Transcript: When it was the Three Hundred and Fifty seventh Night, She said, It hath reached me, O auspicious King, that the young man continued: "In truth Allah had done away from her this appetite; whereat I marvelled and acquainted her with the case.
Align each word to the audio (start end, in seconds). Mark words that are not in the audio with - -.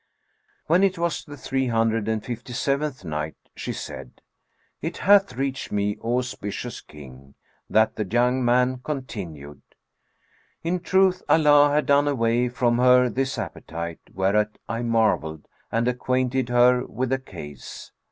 When 0.65 0.83
it 0.83 0.97
was 0.97 1.23
the 1.23 1.37
Three 1.37 1.67
Hundred 1.67 2.07
and 2.07 2.25
Fifty 2.25 2.53
seventh 2.53 3.05
Night, 3.05 3.35
She 3.55 3.71
said, 3.71 4.19
It 4.81 4.97
hath 4.97 5.33
reached 5.33 5.71
me, 5.71 5.95
O 6.01 6.17
auspicious 6.17 6.81
King, 6.81 7.35
that 7.69 7.97
the 7.97 8.03
young 8.05 8.43
man 8.43 8.79
continued: 8.79 9.61
"In 10.63 10.79
truth 10.79 11.21
Allah 11.29 11.69
had 11.71 11.85
done 11.85 12.07
away 12.07 12.49
from 12.49 12.79
her 12.79 13.09
this 13.09 13.37
appetite; 13.37 13.99
whereat 14.11 14.57
I 14.67 14.81
marvelled 14.81 15.47
and 15.71 15.87
acquainted 15.87 16.49
her 16.49 16.83
with 16.83 17.11
the 17.11 17.19
case. 17.19 17.91